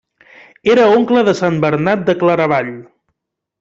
Era 0.75 0.87
oncle 0.93 1.25
de 1.29 1.37
Sant 1.43 1.61
Bernat 1.69 2.05
de 2.11 2.19
Claravall. 2.25 2.77